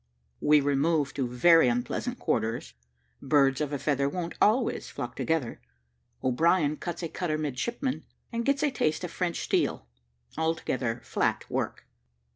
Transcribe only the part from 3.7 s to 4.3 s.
A FEATHER